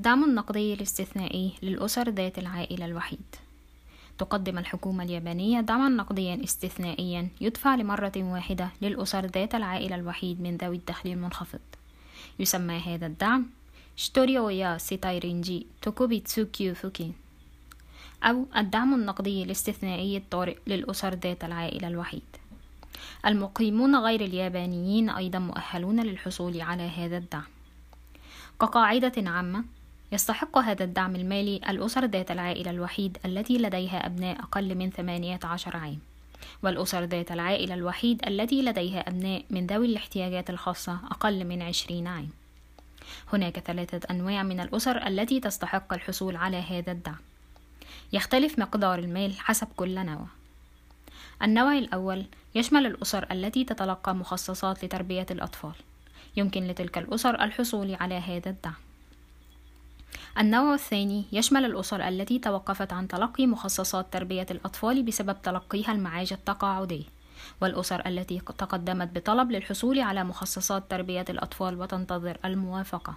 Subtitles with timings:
[0.00, 3.36] الدعم النقدي الاستثنائي للأسر ذات العائل الوحيد.
[4.18, 10.76] تقدم الحكومة اليابانية دعما نقديا استثنائيا يدفع لمرة واحدة للأسر ذات العائل الوحيد من ذوي
[10.76, 11.60] الدخل المنخفض.
[12.38, 13.46] يسمى هذا الدعم
[13.96, 17.14] ひとり親世帯臨時特別給付金
[18.22, 22.36] أو الدعم النقدي الاستثنائي الطارئ للأسر ذات العائل الوحيد.
[23.26, 27.46] المقيمون غير اليابانيين أيضا مؤهلون للحصول على هذا الدعم.
[28.60, 29.64] كقاعدة عامة
[30.12, 35.98] يستحق هذا الدعم المالي الأسر ذات العائلة الوحيد التي لديها أبناء أقل من 18 عام.
[36.62, 42.28] والأسر ذات العائلة الوحيد التي لديها أبناء من ذوي الاحتياجات الخاصة أقل من 20 عام.
[43.32, 47.18] هناك ثلاثة أنواع من الأسر التي تستحق الحصول على هذا الدعم.
[48.12, 50.26] يختلف مقدار المال حسب كل نوع.
[51.42, 52.24] النوع الأول
[52.54, 55.74] يشمل الأسر التي تتلقى مخصصات لتربية الأطفال.
[56.36, 58.89] يمكن لتلك الأسر الحصول على هذا الدعم.
[60.38, 67.06] النوع الثاني يشمل الأسر التي توقفت عن تلقي مخصصات تربية الأطفال بسبب تلقيها المعاش التقاعدي
[67.60, 73.14] والأسر التي تقدمت بطلب للحصول على مخصصات تربية الأطفال وتنتظر الموافقة.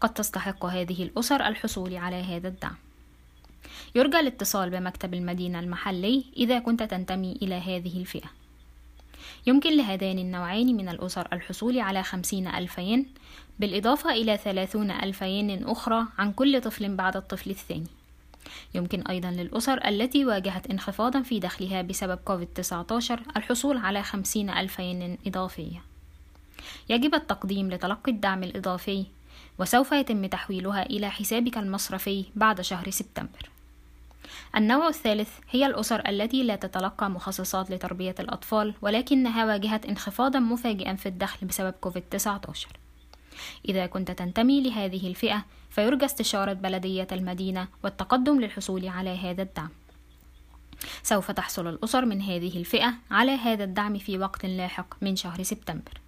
[0.00, 2.76] قد تستحق هذه الأسر الحصول على هذا الدعم.
[3.94, 8.39] يرجى الاتصال بمكتب المدينة المحلي إذا كنت تنتمي إلى هذه الفئة.
[9.46, 13.06] يمكن لهذين النوعين من الأسر الحصول على خمسين ألف ين
[13.58, 17.86] بالإضافة إلى ثلاثون ألف ين أخرى عن كل طفل بعد الطفل الثاني.
[18.74, 25.18] يمكن أيضا للأسر التي واجهت انخفاضا في دخلها بسبب كوفيد-19 الحصول على خمسين ألف ين
[25.26, 25.82] إضافية.
[26.88, 29.06] يجب التقديم لتلقي الدعم الإضافي
[29.58, 33.50] وسوف يتم تحويلها إلى حسابك المصرفي بعد شهر سبتمبر.
[34.56, 41.06] النوع الثالث هي الأسر التي لا تتلقى مخصصات لتربية الأطفال ولكنها واجهت انخفاضا مفاجئا في
[41.06, 42.66] الدخل بسبب كوفيد-19
[43.68, 49.68] إذا كنت تنتمي لهذه الفئة فيرجى استشارة بلدية المدينة والتقدم للحصول على هذا الدعم.
[51.02, 56.00] سوف تحصل الأسر من هذه الفئة على هذا الدعم في وقت لاحق من شهر سبتمبر.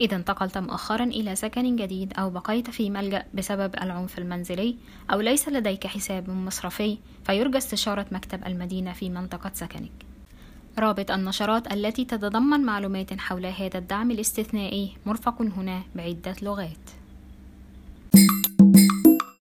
[0.00, 4.76] إذا انتقلت مؤخرا إلى سكن جديد أو بقيت في ملجأ بسبب العنف المنزلي
[5.12, 9.92] أو ليس لديك حساب مصرفي فيرجى استشارة مكتب المدينة في منطقة سكنك.
[10.78, 17.03] رابط النشرات التي تتضمن معلومات حول هذا الدعم الاستثنائي مرفق هنا بعدة لغات.